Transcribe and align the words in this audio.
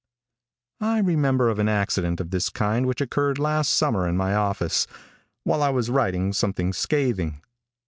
I 0.79 0.97
remember 0.97 1.47
of 1.49 1.59
an 1.59 1.69
accident 1.69 2.19
of 2.19 2.31
this 2.31 2.49
kind 2.49 2.87
which 2.87 3.01
occurred 3.01 3.37
last 3.37 3.71
summer 3.71 4.07
in 4.07 4.17
my 4.17 4.33
office, 4.33 4.87
while 5.43 5.61
I 5.61 5.69
was 5.69 5.91
writing 5.91 6.33
something 6.33 6.73
scathing. 6.73 7.39